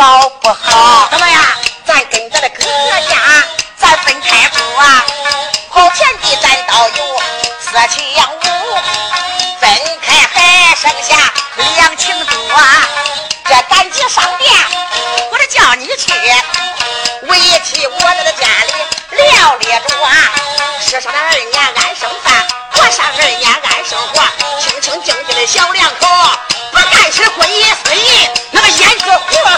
[0.00, 1.08] 好不好？
[1.10, 1.42] 怎么样？
[1.84, 3.44] 咱跟咱的哥哥家，
[3.76, 5.04] 咱分开住啊！
[5.68, 7.22] 好田地咱倒有
[7.60, 8.40] 四千五，
[9.60, 9.70] 分
[10.00, 11.30] 开还剩下
[11.76, 12.34] 两情多。
[13.44, 14.50] 这赶紧上店，
[15.30, 16.10] 我这叫你去，
[17.28, 18.72] 为替我这个家里
[19.10, 20.32] 料理着啊！
[20.82, 24.22] 吃上的二年安生饭，过上二年安生活，
[24.62, 26.06] 清清静静的小两口，
[26.72, 27.46] 不干是归
[27.84, 29.49] 私人，那么烟是活。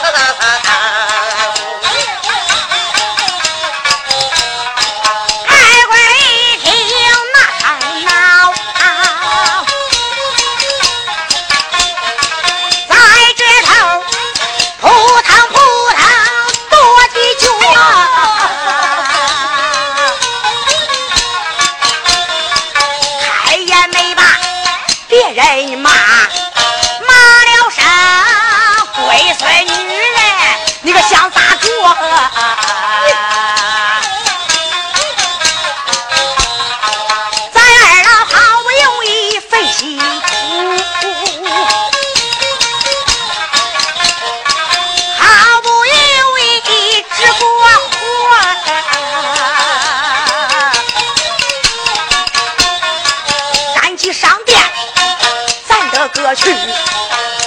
[56.02, 56.52] 哥哥去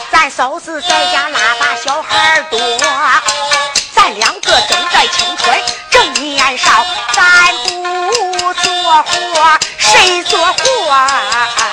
[0.09, 2.57] 咱嫂子在家拉大小孩多
[3.93, 7.53] 咱两个正在青春正年少咱
[7.83, 11.64] 不做活谁做活？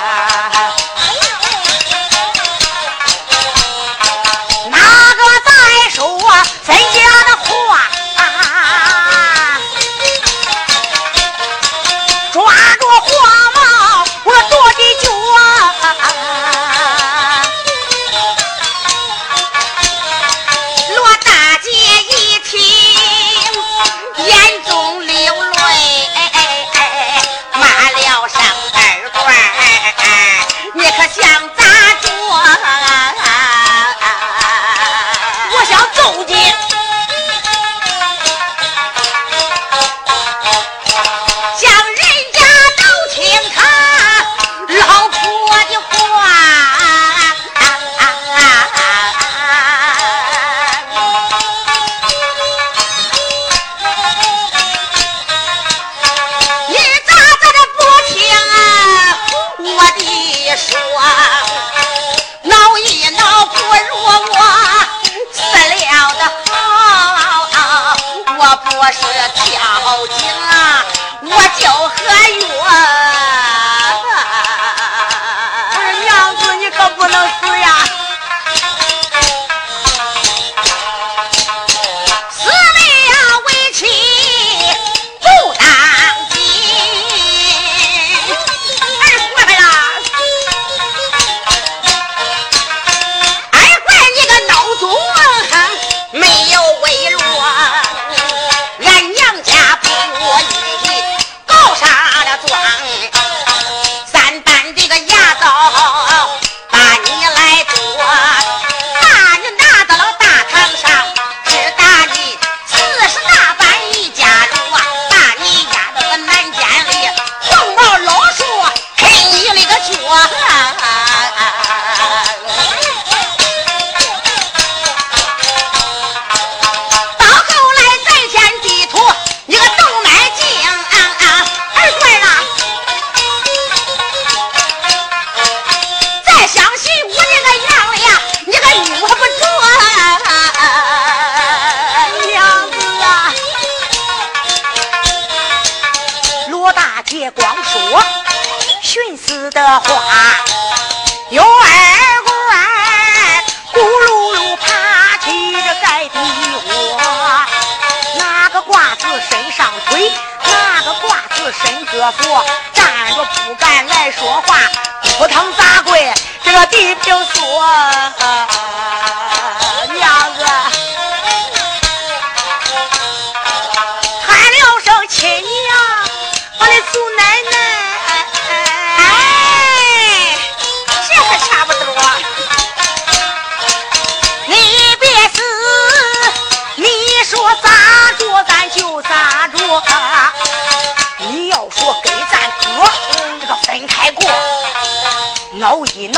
[166.83, 168.62] 你就说。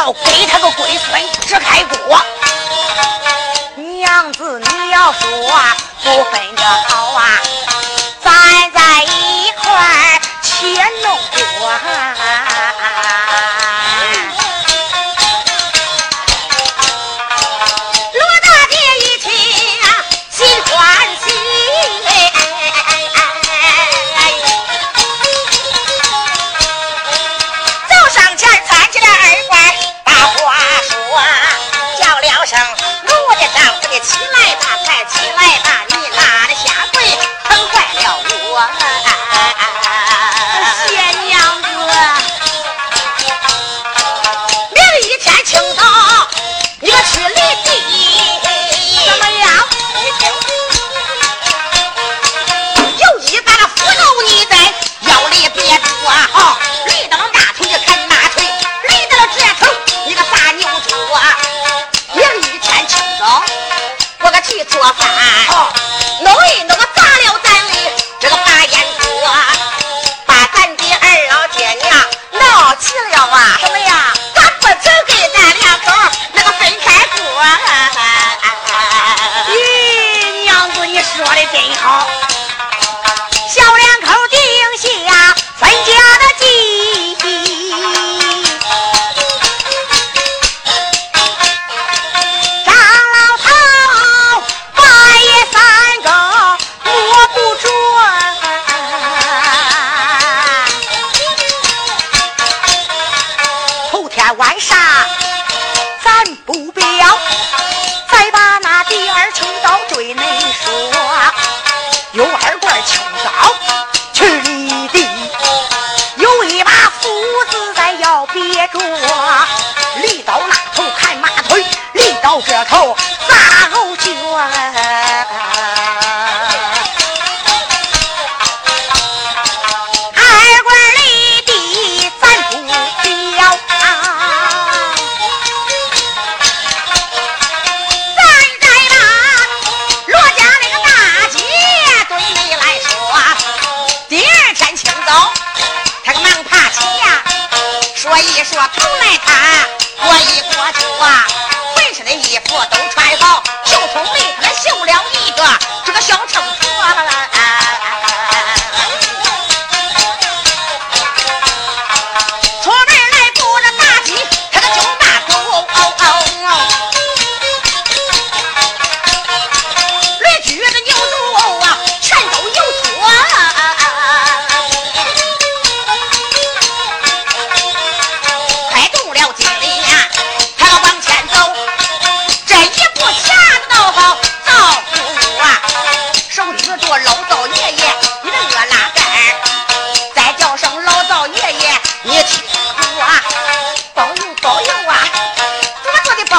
[0.04, 2.20] 要给他个龟孙支开锅，
[3.74, 5.30] 娘子你要说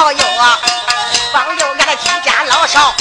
[0.06, 0.60] 保佑啊
[1.32, 2.94] 保佑俺的一家老少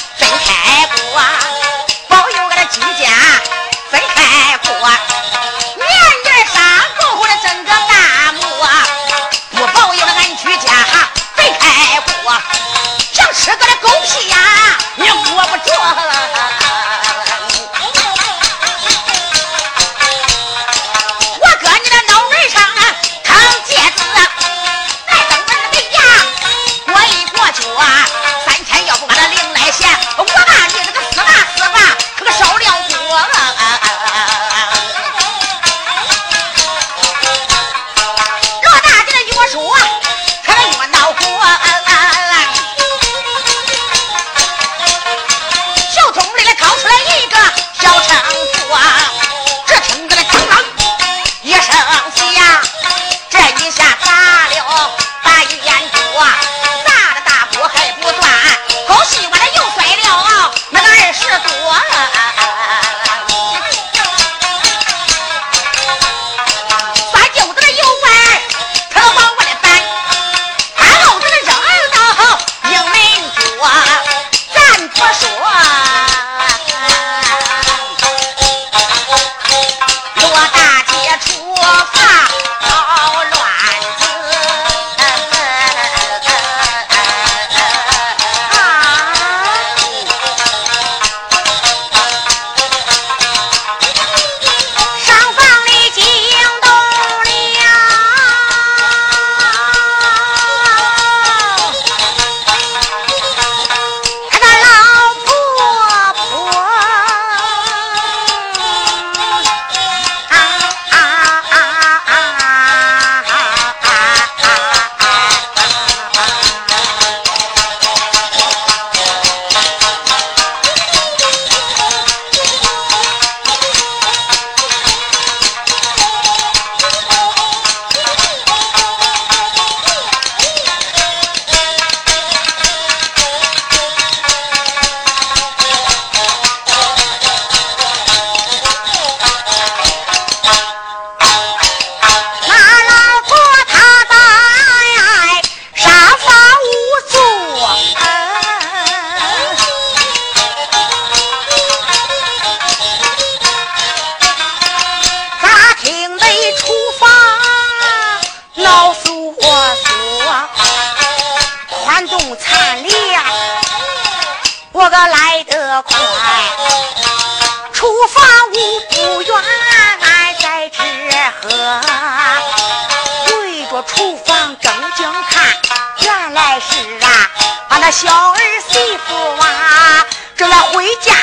[177.91, 181.13] 小儿媳妇啊，正要回家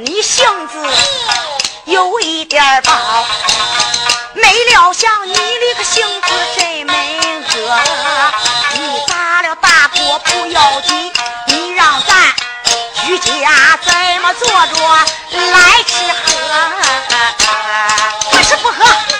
[0.00, 0.78] 你性子
[1.86, 2.92] 有一点暴，
[4.34, 7.80] 没料想你的个性子真没个。
[8.74, 11.12] 你打了大锅不要紧，
[11.48, 12.32] 你让咱
[13.06, 14.88] 居家怎么坐着
[15.32, 16.30] 来吃喝？
[18.30, 19.17] 不吃不喝。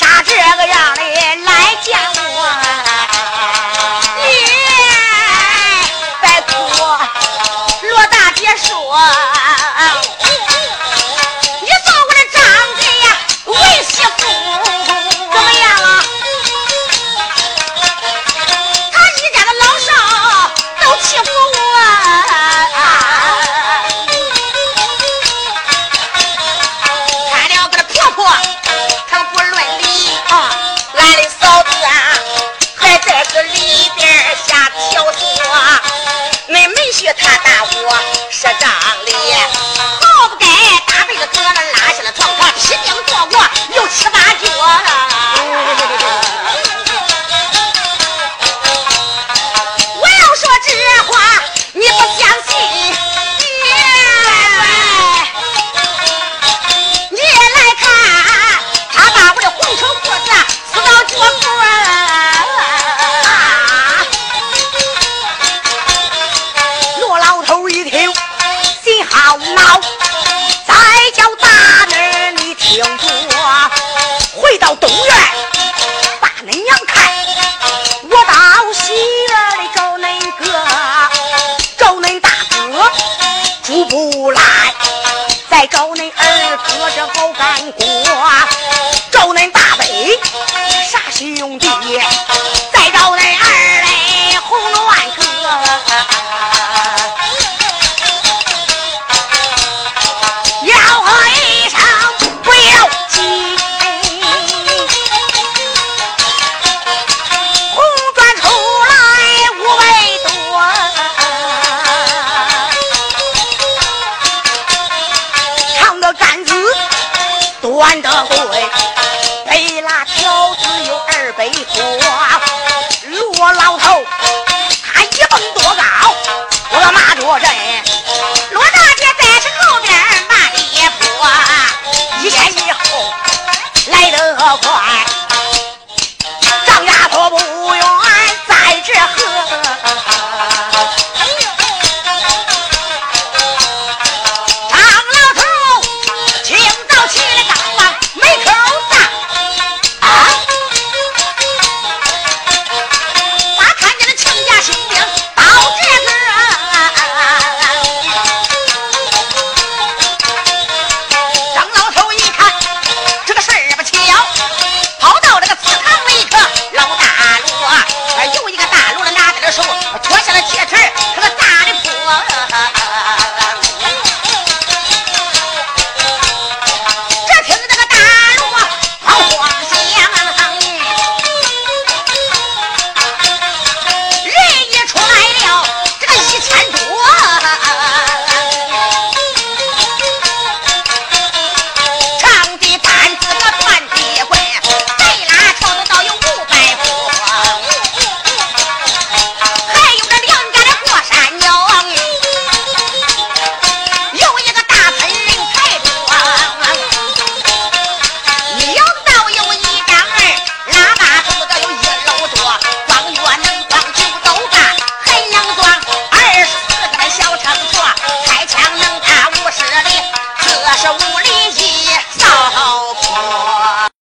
[0.00, 1.02] 啥这个样的
[1.44, 2.29] 来见我？